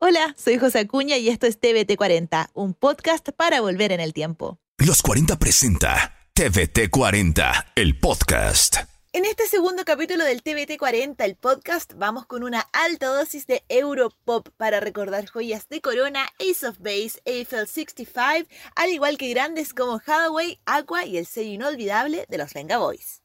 Hola, 0.00 0.32
soy 0.38 0.58
José 0.58 0.78
Acuña 0.78 1.16
y 1.16 1.28
esto 1.28 1.48
es 1.48 1.60
TVT40, 1.60 2.50
un 2.54 2.72
podcast 2.72 3.30
para 3.36 3.60
volver 3.60 3.90
en 3.90 3.98
el 3.98 4.12
tiempo. 4.12 4.60
Los 4.78 5.02
40 5.02 5.40
presenta 5.40 6.14
TVT 6.34 6.88
40, 6.88 7.72
el 7.74 7.98
podcast. 7.98 8.76
En 9.12 9.24
este 9.24 9.48
segundo 9.48 9.84
capítulo 9.84 10.24
del 10.24 10.44
TVT 10.44 10.78
40, 10.78 11.24
el 11.24 11.34
podcast, 11.34 11.94
vamos 11.96 12.26
con 12.26 12.44
una 12.44 12.60
alta 12.72 13.08
dosis 13.08 13.48
de 13.48 13.64
Europop 13.68 14.48
para 14.56 14.78
recordar 14.78 15.28
joyas 15.28 15.68
de 15.68 15.80
Corona, 15.80 16.28
Ace 16.38 16.64
of 16.64 16.78
Base, 16.78 17.20
Eiffel 17.24 17.66
65, 17.66 18.48
al 18.76 18.90
igual 18.90 19.18
que 19.18 19.30
grandes 19.30 19.74
como 19.74 19.94
Hathaway, 19.94 20.60
Aqua 20.64 21.06
y 21.06 21.16
el 21.16 21.26
sello 21.26 21.50
inolvidable 21.50 22.24
de 22.28 22.38
los 22.38 22.54
Venga 22.54 22.78
Boys. 22.78 23.22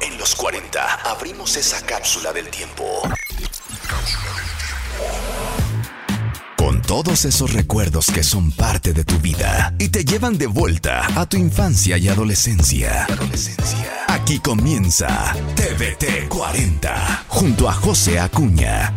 En 0.00 0.18
los 0.18 0.34
40 0.34 0.94
abrimos 1.08 1.56
esa 1.56 1.80
cápsula 1.86 2.32
del 2.32 2.48
tiempo. 2.48 3.02
Cápsula 3.02 4.34
del 4.34 4.46
tiempo 4.46 4.51
con 6.62 6.80
todos 6.80 7.24
esos 7.24 7.52
recuerdos 7.52 8.06
que 8.12 8.22
son 8.22 8.52
parte 8.52 8.92
de 8.92 9.02
tu 9.02 9.18
vida 9.18 9.74
y 9.80 9.88
te 9.88 10.04
llevan 10.04 10.38
de 10.38 10.46
vuelta 10.46 11.06
a 11.20 11.28
tu 11.28 11.36
infancia 11.36 11.98
y 11.98 12.08
adolescencia. 12.08 13.04
Aquí 14.06 14.38
comienza 14.38 15.34
TVT 15.56 16.28
40 16.28 17.24
junto 17.26 17.68
a 17.68 17.72
José 17.72 18.20
Acuña. 18.20 18.94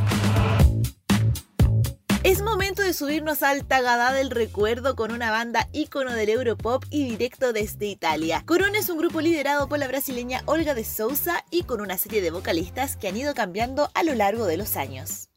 Es 2.23 2.43
momento 2.43 2.83
de 2.83 2.93
subirnos 2.93 3.41
al 3.41 3.65
Tagadá 3.65 4.13
del 4.13 4.29
recuerdo 4.29 4.95
con 4.95 5.11
una 5.11 5.31
banda 5.31 5.67
ícono 5.73 6.13
del 6.13 6.29
Europop 6.29 6.85
y 6.91 7.09
directo 7.09 7.51
desde 7.51 7.87
Italia. 7.87 8.43
Corona 8.45 8.77
es 8.77 8.89
un 8.89 8.99
grupo 8.99 9.21
liderado 9.21 9.67
por 9.67 9.79
la 9.79 9.87
brasileña 9.87 10.43
Olga 10.45 10.75
de 10.75 10.83
Souza 10.83 11.43
y 11.49 11.63
con 11.63 11.81
una 11.81 11.97
serie 11.97 12.21
de 12.21 12.31
vocalistas 12.31 12.95
que 12.95 13.07
han 13.07 13.17
ido 13.17 13.33
cambiando 13.33 13.89
a 13.95 14.03
lo 14.03 14.13
largo 14.13 14.45
de 14.45 14.57
los 14.57 14.77
años. 14.77 15.29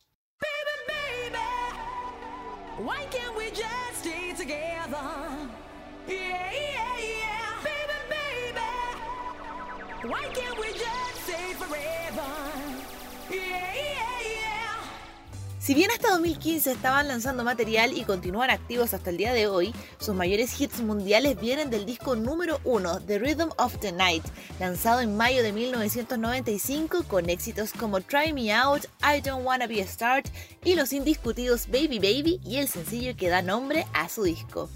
Why 2.79 3.07
can't 3.11 3.37
we 3.37 3.51
just 3.51 3.97
stay 3.97 4.33
together? 4.37 4.99
Yeah, 6.07 6.53
yeah, 6.53 6.97
yeah. 7.01 7.65
Baby, 7.65 7.99
baby. 8.09 8.71
Why 10.09 10.23
can't 10.33 10.57
we 10.61 10.69
just 10.69 11.25
stay 11.25 11.55
forever? 11.55 12.31
Yeah, 13.31 13.75
yeah, 13.75 14.21
yeah. 14.31 14.58
Si 15.69 15.75
bien 15.75 15.91
hasta 15.91 16.13
2015 16.13 16.73
estaban 16.73 17.09
lanzando 17.09 17.45
material 17.45 17.93
y 17.95 18.05
continúan 18.05 18.49
activos 18.49 18.95
hasta 18.95 19.11
el 19.11 19.19
día 19.19 19.35
de 19.35 19.49
hoy, 19.49 19.75
sus 20.01 20.15
mayores 20.15 20.59
hits 20.59 20.81
mundiales 20.81 21.39
vienen 21.39 21.69
del 21.69 21.85
disco 21.85 22.17
número 22.17 22.59
1, 22.65 23.01
The 23.01 23.19
Rhythm 23.19 23.51
of 23.59 23.77
the 23.81 23.93
Night, 23.93 24.25
lanzado 24.59 25.03
en 25.03 25.15
mayo 25.15 25.43
de 25.43 25.53
1995 25.53 27.03
con 27.03 27.29
éxitos 27.29 27.75
como 27.75 28.01
Try 28.01 28.33
Me 28.33 28.51
Out, 28.51 28.87
I 29.03 29.21
Don't 29.21 29.45
Wanna 29.45 29.67
Be 29.67 29.83
a 29.83 29.87
Start 29.87 30.29
y 30.65 30.75
los 30.75 30.95
indiscutidos 30.95 31.67
Baby 31.67 31.99
Baby 31.99 32.41
y 32.47 32.57
el 32.57 32.69
sencillo 32.69 33.15
que 33.15 33.29
da 33.29 33.43
nombre 33.43 33.87
a 33.93 34.09
su 34.09 34.23
disco. 34.23 34.71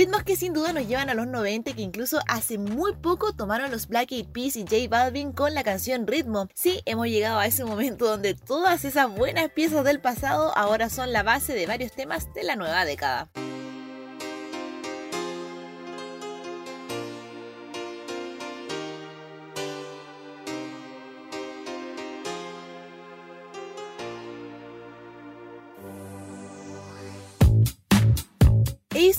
Ritmos 0.00 0.22
que 0.22 0.34
sin 0.34 0.54
duda 0.54 0.72
nos 0.72 0.88
llevan 0.88 1.10
a 1.10 1.14
los 1.14 1.26
90 1.26 1.74
que 1.74 1.82
incluso 1.82 2.20
hace 2.26 2.56
muy 2.56 2.94
poco 2.94 3.34
tomaron 3.34 3.70
los 3.70 3.86
Black 3.86 4.12
Eyed 4.12 4.28
Peas 4.28 4.56
y 4.56 4.62
J 4.62 4.88
Balvin 4.88 5.30
con 5.32 5.52
la 5.52 5.62
canción 5.62 6.06
Ritmo. 6.06 6.48
Sí, 6.54 6.80
hemos 6.86 7.08
llegado 7.08 7.38
a 7.38 7.44
ese 7.44 7.66
momento 7.66 8.06
donde 8.06 8.32
todas 8.32 8.86
esas 8.86 9.14
buenas 9.14 9.50
piezas 9.50 9.84
del 9.84 10.00
pasado 10.00 10.56
ahora 10.56 10.88
son 10.88 11.12
la 11.12 11.22
base 11.22 11.52
de 11.52 11.66
varios 11.66 11.92
temas 11.92 12.32
de 12.32 12.44
la 12.44 12.56
nueva 12.56 12.86
década. 12.86 13.28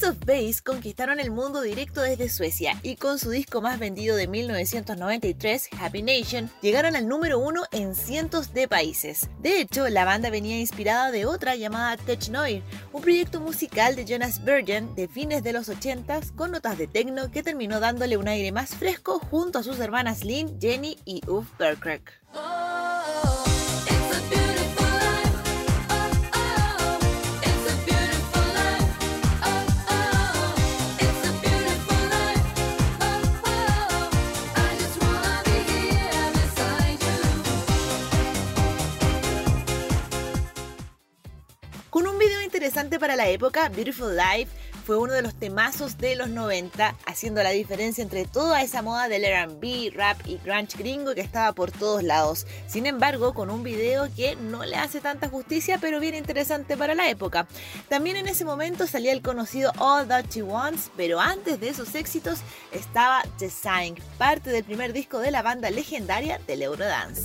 Ace 0.01 0.09
of 0.09 0.19
Base 0.25 0.63
conquistaron 0.63 1.19
el 1.19 1.29
mundo 1.29 1.61
directo 1.61 2.01
desde 2.01 2.27
Suecia 2.27 2.79
y 2.81 2.95
con 2.95 3.19
su 3.19 3.29
disco 3.29 3.61
más 3.61 3.77
vendido 3.77 4.15
de 4.15 4.27
1993, 4.27 5.69
Happy 5.79 6.01
Nation, 6.01 6.49
llegaron 6.63 6.95
al 6.95 7.07
número 7.07 7.37
uno 7.37 7.65
en 7.71 7.93
cientos 7.93 8.51
de 8.51 8.67
países. 8.67 9.29
De 9.41 9.61
hecho, 9.61 9.87
la 9.89 10.03
banda 10.03 10.31
venía 10.31 10.59
inspirada 10.59 11.11
de 11.11 11.27
otra 11.27 11.55
llamada 11.55 11.97
Tech 11.97 12.29
Noir, 12.29 12.63
un 12.93 13.03
proyecto 13.03 13.41
musical 13.41 13.95
de 13.95 14.05
Jonas 14.05 14.43
Bergen 14.43 14.95
de 14.95 15.07
fines 15.07 15.43
de 15.43 15.53
los 15.53 15.69
80s 15.69 16.33
con 16.35 16.49
notas 16.49 16.79
de 16.79 16.87
techno 16.87 17.29
que 17.29 17.43
terminó 17.43 17.79
dándole 17.79 18.17
un 18.17 18.27
aire 18.27 18.51
más 18.51 18.73
fresco 18.73 19.19
junto 19.19 19.59
a 19.59 19.63
sus 19.63 19.79
hermanas 19.79 20.23
Lynn, 20.23 20.59
Jenny 20.59 20.97
y 21.05 21.21
Uf 21.29 21.45
Berkrek. 21.59 22.11
Interesante 42.51 42.99
para 42.99 43.15
la 43.15 43.29
época, 43.29 43.69
Beautiful 43.69 44.15
Life 44.15 44.51
fue 44.85 44.97
uno 44.97 45.13
de 45.13 45.21
los 45.21 45.33
temazos 45.33 45.97
de 45.97 46.15
los 46.15 46.29
90, 46.29 46.95
haciendo 47.05 47.41
la 47.41 47.51
diferencia 47.51 48.01
entre 48.03 48.25
toda 48.25 48.61
esa 48.61 48.81
moda 48.81 49.07
del 49.07 49.23
RB, 49.23 49.95
rap 49.95 50.19
y 50.27 50.37
grunge 50.37 50.77
gringo 50.77 51.15
que 51.15 51.21
estaba 51.21 51.53
por 51.53 51.71
todos 51.71 52.03
lados. 52.03 52.45
Sin 52.67 52.85
embargo, 52.85 53.33
con 53.33 53.49
un 53.49 53.63
video 53.63 54.13
que 54.13 54.35
no 54.35 54.65
le 54.65 54.75
hace 54.75 54.99
tanta 54.99 55.29
justicia, 55.29 55.77
pero 55.79 55.99
bien 55.99 56.13
interesante 56.13 56.75
para 56.75 56.93
la 56.93 57.09
época. 57.09 57.47
También 57.87 58.17
en 58.17 58.27
ese 58.27 58.43
momento 58.43 58.85
salía 58.85 59.13
el 59.13 59.21
conocido 59.21 59.71
All 59.77 60.07
That 60.07 60.25
She 60.29 60.43
Wants, 60.43 60.91
pero 60.97 61.19
antes 61.19 61.59
de 61.59 61.69
esos 61.69 61.95
éxitos 61.95 62.39
estaba 62.71 63.23
The 63.39 63.49
Sign, 63.49 63.95
parte 64.17 64.49
del 64.49 64.65
primer 64.65 64.93
disco 64.93 65.19
de 65.19 65.31
la 65.31 65.41
banda 65.41 65.69
legendaria 65.69 66.39
del 66.45 66.63
Eurodance. 66.63 67.23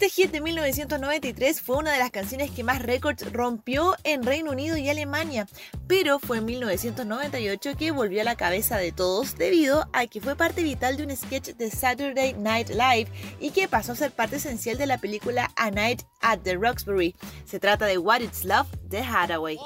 Este 0.00 0.22
hit 0.22 0.30
de 0.30 0.40
1993 0.40 1.60
fue 1.60 1.76
una 1.76 1.92
de 1.92 1.98
las 1.98 2.10
canciones 2.10 2.50
que 2.50 2.64
más 2.64 2.80
récords 2.80 3.30
rompió 3.34 3.96
en 4.02 4.22
Reino 4.22 4.52
Unido 4.52 4.78
y 4.78 4.88
Alemania, 4.88 5.46
pero 5.88 6.18
fue 6.18 6.38
en 6.38 6.46
1998 6.46 7.76
que 7.76 7.90
volvió 7.90 8.22
a 8.22 8.24
la 8.24 8.34
cabeza 8.34 8.78
de 8.78 8.92
todos 8.92 9.36
debido 9.36 9.90
a 9.92 10.06
que 10.06 10.22
fue 10.22 10.36
parte 10.36 10.62
vital 10.62 10.96
de 10.96 11.02
un 11.02 11.14
sketch 11.14 11.50
de 11.50 11.70
Saturday 11.70 12.32
Night 12.32 12.70
Live 12.70 13.08
y 13.40 13.50
que 13.50 13.68
pasó 13.68 13.92
a 13.92 13.96
ser 13.96 14.10
parte 14.10 14.36
esencial 14.36 14.78
de 14.78 14.86
la 14.86 14.96
película 14.96 15.50
A 15.56 15.70
Night 15.70 16.04
at 16.22 16.38
the 16.44 16.54
Roxbury. 16.54 17.14
Se 17.44 17.60
trata 17.60 17.84
de 17.84 17.98
What 17.98 18.20
Is 18.20 18.46
Love 18.46 18.68
de 18.84 19.02
Hathaway. 19.02 19.58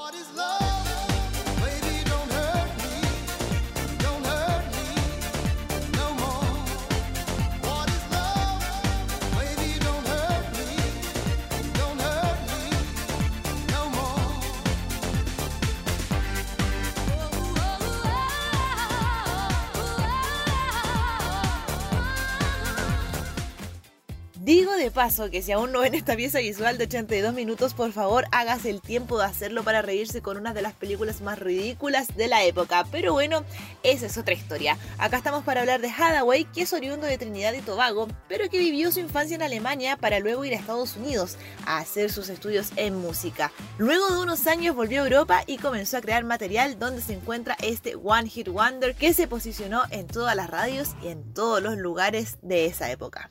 Paso 24.91 25.31
que 25.31 25.43
si 25.43 25.53
aún 25.53 25.73
no 25.73 25.81
ven 25.81 25.95
esta 25.95 26.17
pieza 26.17 26.39
visual 26.39 26.79
de 26.79 26.85
82 26.85 27.35
minutos, 27.35 27.75
por 27.75 27.93
favor 27.93 28.27
hágase 28.33 28.71
el 28.71 28.81
tiempo 28.81 29.19
de 29.19 29.25
hacerlo 29.25 29.63
para 29.63 29.83
reírse 29.83 30.23
con 30.23 30.37
una 30.37 30.55
de 30.55 30.63
las 30.63 30.73
películas 30.75 31.21
más 31.21 31.39
ridículas 31.39 32.17
de 32.17 32.29
la 32.29 32.45
época. 32.45 32.85
Pero 32.91 33.13
bueno, 33.13 33.45
esa 33.83 34.07
es 34.07 34.17
otra 34.17 34.35
historia. 34.35 34.79
Acá 34.99 35.17
estamos 35.17 35.45
para 35.45 35.61
hablar 35.61 35.81
de 35.81 35.89
Hathaway, 35.89 36.45
que 36.45 36.63
es 36.63 36.73
oriundo 36.73 37.07
de 37.07 37.19
Trinidad 37.19 37.53
y 37.53 37.61
Tobago, 37.61 38.09
pero 38.29 38.49
que 38.49 38.59
vivió 38.59 38.91
su 38.93 39.01
infancia 39.01 39.35
en 39.35 39.43
Alemania 39.43 39.97
para 39.97 40.21
luego 40.21 40.45
ir 40.45 40.55
a 40.55 40.57
Estados 40.57 40.97
Unidos 40.97 41.37
a 41.67 41.79
hacer 41.79 42.11
sus 42.11 42.29
estudios 42.29 42.73
en 42.77 42.97
música. 42.97 43.53
Luego 43.79 44.09
de 44.11 44.23
unos 44.23 44.47
años 44.47 44.75
volvió 44.75 45.01
a 45.03 45.05
Europa 45.05 45.43
y 45.47 45.59
comenzó 45.59 45.99
a 45.99 46.01
crear 46.01 46.25
material 46.25 46.79
donde 46.79 47.03
se 47.03 47.15
encuentra 47.15 47.57
este 47.63 47.97
One 47.97 48.29
Hit 48.29 48.49
Wonder 48.49 48.95
que 48.95 49.15
se 49.15 49.29
posicionó 49.29 49.83
en 49.91 50.07
todas 50.07 50.37
las 50.37 50.51
radios 50.51 50.91
y 51.03 51.09
en 51.09 51.33
todos 51.35 51.63
los 51.63 51.77
lugares 51.77 52.39
de 52.43 52.67
esa 52.67 52.91
época. 52.91 53.31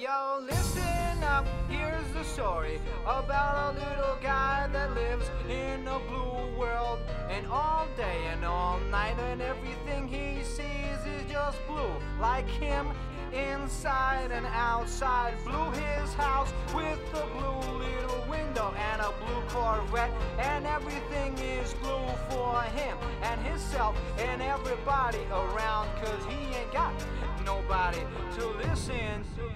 Yo, 0.00 0.40
listen 0.40 1.22
up, 1.22 1.46
here's 1.68 2.10
the 2.14 2.24
story 2.24 2.80
about 3.04 3.74
a 3.74 3.78
little 3.78 4.16
guy 4.22 4.66
that 4.72 4.94
lives 4.94 5.30
in 5.50 5.86
a 5.86 5.98
blue 6.08 6.58
world. 6.58 6.98
And 7.28 7.46
all 7.48 7.86
day 7.96 8.26
and 8.32 8.44
all 8.44 8.80
night, 8.90 9.18
and 9.18 9.42
everything 9.42 10.08
he 10.08 10.42
sees 10.44 10.98
is 11.06 11.30
just 11.30 11.58
blue. 11.66 11.92
Like 12.20 12.48
him, 12.48 12.88
inside 13.32 14.30
and 14.30 14.46
outside. 14.46 15.34
Blew 15.44 15.70
his 15.72 16.14
house 16.14 16.52
And 20.38 20.66
everything 20.66 21.36
is 21.38 21.72
blue 21.74 22.06
for 22.28 22.62
him 22.62 22.96
and 23.22 23.40
himself 23.46 23.96
and 24.18 24.42
everybody 24.42 25.20
around. 25.30 25.88
Cause 26.02 26.24
he 26.28 26.54
ain't 26.54 26.72
got 26.72 26.92
nobody 27.44 28.00
to 28.36 28.48
listen 28.68 29.24
to. 29.36 29.52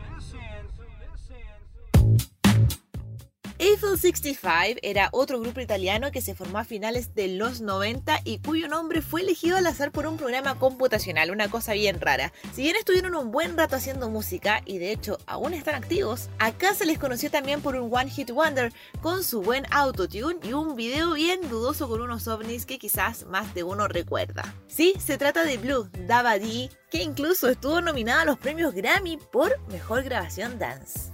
Eiffel 3.66 3.98
65 3.98 4.78
era 4.80 5.08
otro 5.10 5.40
grupo 5.40 5.58
italiano 5.60 6.12
que 6.12 6.20
se 6.20 6.36
formó 6.36 6.58
a 6.58 6.64
finales 6.64 7.16
de 7.16 7.26
los 7.26 7.60
90 7.60 8.20
y 8.22 8.38
cuyo 8.38 8.68
nombre 8.68 9.02
fue 9.02 9.22
elegido 9.22 9.56
al 9.56 9.66
azar 9.66 9.90
por 9.90 10.06
un 10.06 10.16
programa 10.16 10.56
computacional, 10.56 11.32
una 11.32 11.50
cosa 11.50 11.72
bien 11.72 12.00
rara. 12.00 12.32
Si 12.54 12.62
bien 12.62 12.76
estuvieron 12.76 13.16
un 13.16 13.32
buen 13.32 13.56
rato 13.56 13.74
haciendo 13.74 14.08
música 14.08 14.62
y 14.66 14.78
de 14.78 14.92
hecho 14.92 15.18
aún 15.26 15.52
están 15.52 15.74
activos, 15.74 16.30
acá 16.38 16.74
se 16.74 16.86
les 16.86 17.00
conoció 17.00 17.28
también 17.28 17.60
por 17.60 17.74
un 17.74 17.92
One 17.92 18.08
Hit 18.08 18.30
Wonder 18.30 18.72
con 19.02 19.24
su 19.24 19.42
buen 19.42 19.66
autotune 19.72 20.38
y 20.44 20.52
un 20.52 20.76
video 20.76 21.14
bien 21.14 21.40
dudoso 21.48 21.88
con 21.88 22.00
unos 22.00 22.28
ovnis 22.28 22.66
que 22.66 22.78
quizás 22.78 23.26
más 23.26 23.52
de 23.52 23.64
uno 23.64 23.88
recuerda. 23.88 24.54
Sí, 24.68 24.94
se 25.04 25.18
trata 25.18 25.42
de 25.42 25.58
Blue, 25.58 25.90
Dava 26.06 26.38
D, 26.38 26.70
que 26.88 27.02
incluso 27.02 27.48
estuvo 27.48 27.80
nominada 27.80 28.22
a 28.22 28.26
los 28.26 28.38
premios 28.38 28.74
Grammy 28.74 29.16
por 29.16 29.58
Mejor 29.66 30.04
Grabación 30.04 30.56
Dance. 30.56 31.10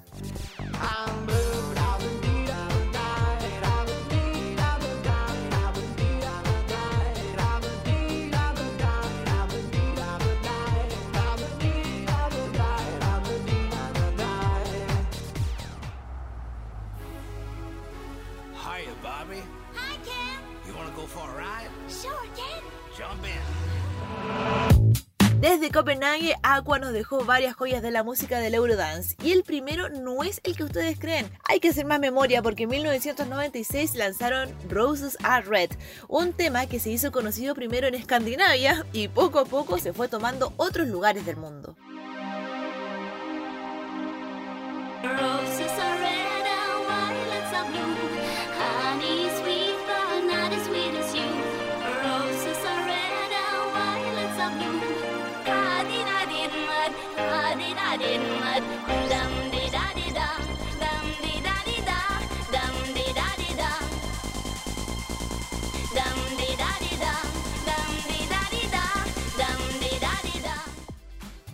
Desde 25.40 25.72
Copenhague, 25.72 26.36
Aqua 26.44 26.78
nos 26.78 26.92
dejó 26.92 27.24
varias 27.24 27.56
joyas 27.56 27.82
de 27.82 27.90
la 27.90 28.04
música 28.04 28.38
del 28.38 28.54
Eurodance. 28.54 29.16
Y 29.24 29.32
el 29.32 29.42
primero 29.42 29.88
no 29.88 30.22
es 30.22 30.40
el 30.44 30.56
que 30.56 30.62
ustedes 30.62 31.00
creen. 31.00 31.28
Hay 31.48 31.58
que 31.58 31.70
hacer 31.70 31.84
más 31.84 31.98
memoria 31.98 32.42
porque 32.42 32.62
en 32.62 32.68
1996 32.68 33.96
lanzaron 33.96 34.54
Roses 34.68 35.18
Are 35.24 35.44
Red, 35.44 35.70
un 36.06 36.32
tema 36.32 36.66
que 36.66 36.78
se 36.78 36.90
hizo 36.90 37.10
conocido 37.10 37.56
primero 37.56 37.88
en 37.88 37.96
Escandinavia 37.96 38.86
y 38.92 39.08
poco 39.08 39.40
a 39.40 39.44
poco 39.44 39.78
se 39.78 39.92
fue 39.92 40.06
tomando 40.06 40.52
otros 40.56 40.86
lugares 40.86 41.26
del 41.26 41.36
mundo. 41.36 41.76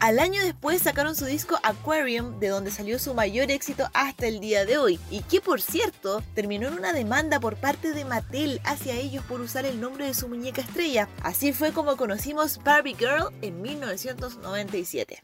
Al 0.09 0.21
año 0.21 0.43
después 0.43 0.81
sacaron 0.81 1.15
su 1.15 1.27
disco 1.27 1.59
Aquarium, 1.63 2.41
de 2.41 2.49
donde 2.49 2.71
salió 2.71 2.99
su 2.99 3.13
mayor 3.13 3.51
éxito 3.51 3.91
hasta 3.93 4.27
el 4.27 4.41
día 4.41 4.65
de 4.65 4.79
hoy, 4.79 4.99
y 5.11 5.21
que 5.21 5.43
por 5.43 5.61
cierto 5.61 6.23
terminó 6.35 6.69
en 6.69 6.75
una 6.79 6.95
demanda 6.95 7.41
por 7.41 7.57
parte 7.57 7.93
de 7.93 8.07
Mattel 8.07 8.61
hacia 8.65 8.95
ellos 8.95 9.23
por 9.25 9.43
usar 9.43 9.67
el 9.67 9.83
nombre 9.83 10.07
de 10.07 10.15
su 10.15 10.27
muñeca 10.27 10.63
estrella. 10.63 11.11
Así 11.23 11.53
fue 11.53 11.73
como 11.73 11.99
conocimos 11.99 12.59
Barbie 12.65 12.97
Girl 12.97 13.35
en 13.43 13.61
1997. 13.61 15.23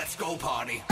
let's 0.00 0.16
go 0.16 0.34
party. 0.34 0.82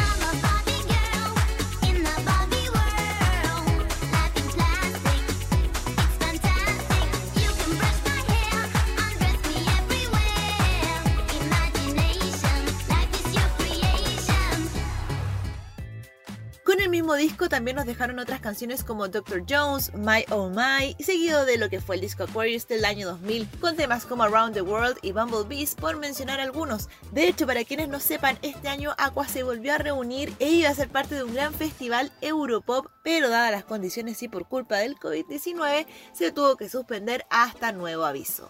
Disco 17.18 17.48
también 17.48 17.76
nos 17.76 17.84
dejaron 17.84 18.18
otras 18.18 18.40
canciones 18.40 18.82
como 18.82 19.08
Dr. 19.08 19.44
Jones, 19.46 19.92
My 19.94 20.24
Oh 20.30 20.48
My, 20.48 20.96
seguido 20.98 21.44
de 21.44 21.58
lo 21.58 21.68
que 21.68 21.80
fue 21.80 21.96
el 21.96 22.00
disco 22.00 22.22
Aquarius 22.22 22.66
del 22.66 22.84
año 22.84 23.06
2000, 23.08 23.48
con 23.60 23.76
temas 23.76 24.06
como 24.06 24.22
Around 24.22 24.54
the 24.54 24.62
World 24.62 24.96
y 25.02 25.12
Bumblebees, 25.12 25.74
por 25.74 25.96
mencionar 25.96 26.40
algunos. 26.40 26.88
De 27.12 27.28
hecho, 27.28 27.46
para 27.46 27.64
quienes 27.64 27.88
no 27.88 28.00
sepan, 28.00 28.38
este 28.42 28.68
año 28.68 28.94
Aqua 28.96 29.28
se 29.28 29.42
volvió 29.42 29.74
a 29.74 29.78
reunir 29.78 30.32
e 30.38 30.48
iba 30.48 30.70
a 30.70 30.74
ser 30.74 30.88
parte 30.88 31.16
de 31.16 31.24
un 31.24 31.34
gran 31.34 31.52
festival 31.52 32.10
Europop, 32.20 32.86
pero 33.02 33.28
dadas 33.28 33.52
las 33.52 33.64
condiciones 33.64 34.22
y 34.22 34.28
por 34.28 34.48
culpa 34.48 34.78
del 34.78 34.96
COVID-19, 34.96 35.87
se 36.12 36.32
tuvo 36.32 36.56
que 36.56 36.68
suspender 36.68 37.26
hasta 37.28 37.72
nuevo 37.72 38.04
aviso. 38.04 38.48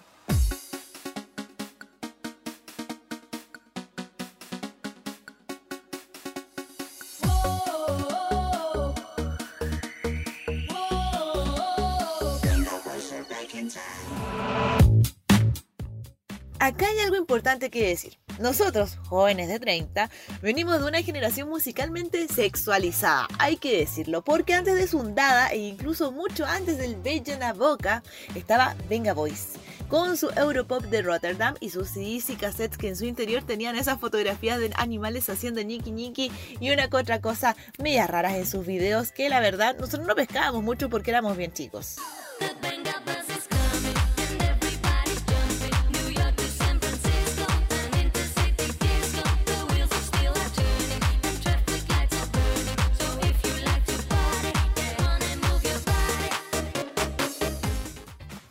Acá 16.68 16.86
hay 16.86 16.98
algo 16.98 17.16
importante 17.16 17.70
que 17.70 17.88
decir. 17.88 18.18
Nosotros, 18.40 18.98
jóvenes 19.08 19.48
de 19.48 19.58
30, 19.58 20.10
venimos 20.42 20.78
de 20.78 20.86
una 20.86 21.02
generación 21.02 21.48
musicalmente 21.48 22.28
sexualizada, 22.28 23.26
hay 23.38 23.56
que 23.56 23.78
decirlo, 23.78 24.22
porque 24.22 24.52
antes 24.52 24.74
de 24.74 24.86
Sundada 24.86 25.48
e 25.48 25.56
incluso 25.56 26.12
mucho 26.12 26.44
antes 26.44 26.76
del 26.76 26.96
Bella 26.96 27.54
Boca 27.54 28.02
estaba 28.34 28.76
Venga 28.86 29.14
Boys, 29.14 29.54
con 29.88 30.18
su 30.18 30.28
Europop 30.36 30.84
de 30.84 31.00
Rotterdam 31.00 31.54
y 31.58 31.70
sus 31.70 31.88
CDs 31.88 32.28
y 32.28 32.36
cassettes 32.36 32.76
que 32.76 32.88
en 32.88 32.96
su 32.96 33.06
interior 33.06 33.44
tenían 33.44 33.74
esas 33.74 33.98
fotografías 33.98 34.60
de 34.60 34.70
animales 34.76 35.30
haciendo 35.30 35.62
ñiqui 35.62 35.90
ñiqui 35.90 36.30
y 36.60 36.70
una 36.70 36.90
que 36.90 36.98
otra 36.98 37.22
cosa 37.22 37.56
media 37.78 38.06
raras 38.06 38.34
en 38.34 38.44
sus 38.46 38.66
videos 38.66 39.10
que 39.10 39.30
la 39.30 39.40
verdad 39.40 39.74
nosotros 39.78 40.06
no 40.06 40.14
pescábamos 40.14 40.62
mucho 40.62 40.90
porque 40.90 41.12
éramos 41.12 41.34
bien 41.34 41.50
chicos. 41.50 41.96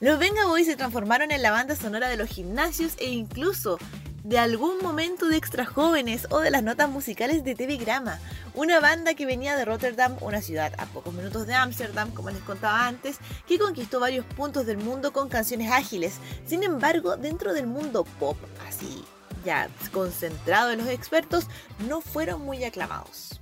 Los 0.07 0.19
Venga 0.19 0.45
Boys 0.45 0.65
se 0.65 0.77
transformaron 0.77 1.31
en 1.31 1.41
la 1.41 1.51
banda 1.51 1.75
sonora 1.75 2.07
de 2.07 2.15
los 2.15 2.29
gimnasios 2.29 2.93
e 2.97 3.09
incluso 3.09 3.77
de 4.23 4.39
algún 4.39 4.77
momento 4.81 5.27
de 5.27 5.35
extra 5.35 5.65
jóvenes 5.65 6.27
o 6.29 6.39
de 6.39 6.49
las 6.49 6.63
notas 6.63 6.89
musicales 6.89 7.43
de 7.43 7.55
TV 7.55 7.75
Grama, 7.75 8.17
una 8.53 8.79
banda 8.79 9.15
que 9.15 9.25
venía 9.25 9.57
de 9.57 9.65
Rotterdam, 9.65 10.15
una 10.21 10.41
ciudad 10.41 10.71
a 10.77 10.85
pocos 10.85 11.13
minutos 11.13 11.45
de 11.45 11.55
Ámsterdam, 11.55 12.11
como 12.11 12.29
les 12.29 12.39
contaba 12.39 12.87
antes, 12.87 13.17
que 13.49 13.59
conquistó 13.59 13.99
varios 13.99 14.25
puntos 14.25 14.65
del 14.65 14.77
mundo 14.77 15.11
con 15.11 15.27
canciones 15.27 15.73
ágiles. 15.73 16.19
Sin 16.45 16.63
embargo, 16.63 17.17
dentro 17.17 17.53
del 17.53 17.67
mundo 17.67 18.05
pop, 18.17 18.37
así 18.65 19.03
ya 19.43 19.67
concentrado 19.91 20.71
en 20.71 20.77
los 20.77 20.87
expertos, 20.87 21.47
no 21.85 21.99
fueron 21.99 22.43
muy 22.43 22.63
aclamados. 22.63 23.41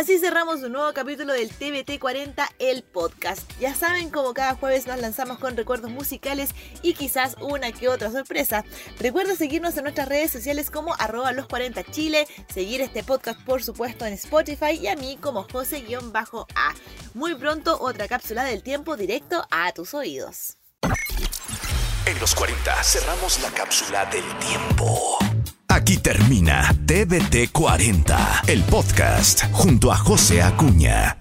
Así 0.00 0.18
cerramos 0.18 0.62
un 0.62 0.72
nuevo 0.72 0.90
capítulo 0.94 1.34
del 1.34 1.50
TBT 1.50 2.00
40, 2.00 2.48
el 2.58 2.82
podcast. 2.82 3.42
Ya 3.60 3.74
saben, 3.74 4.08
como 4.08 4.32
cada 4.32 4.54
jueves 4.54 4.86
nos 4.86 4.98
lanzamos 4.98 5.38
con 5.38 5.58
recuerdos 5.58 5.90
musicales 5.90 6.54
y 6.80 6.94
quizás 6.94 7.36
una 7.38 7.70
que 7.70 7.86
otra 7.86 8.10
sorpresa. 8.10 8.64
Recuerda 8.98 9.36
seguirnos 9.36 9.76
en 9.76 9.82
nuestras 9.82 10.08
redes 10.08 10.30
sociales 10.30 10.70
como 10.70 10.94
arroba 10.94 11.32
los 11.32 11.48
40 11.48 11.84
Chile, 11.90 12.26
seguir 12.48 12.80
este 12.80 13.04
podcast 13.04 13.42
por 13.42 13.62
supuesto 13.62 14.06
en 14.06 14.14
Spotify 14.14 14.78
y 14.80 14.86
a 14.86 14.96
mí 14.96 15.18
como 15.20 15.42
José-A. 15.42 16.74
Muy 17.12 17.34
pronto 17.34 17.78
otra 17.78 18.08
cápsula 18.08 18.44
del 18.44 18.62
tiempo 18.62 18.96
directo 18.96 19.46
a 19.50 19.70
tus 19.72 19.92
oídos. 19.92 20.56
En 22.06 22.18
los 22.18 22.34
40 22.34 22.82
cerramos 22.84 23.38
la 23.42 23.50
cápsula 23.50 24.06
del 24.06 24.24
tiempo. 24.38 25.18
Aquí 25.70 25.98
termina 25.98 26.74
TVT 26.84 27.52
40, 27.52 28.42
el 28.48 28.60
podcast 28.64 29.44
junto 29.52 29.92
a 29.92 29.96
José 29.96 30.42
Acuña. 30.42 31.19